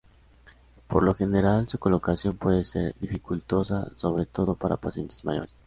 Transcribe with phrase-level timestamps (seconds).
[0.87, 5.53] Por lo general su colocación puede ser dificultosa, sobre todo para pacientes mayores.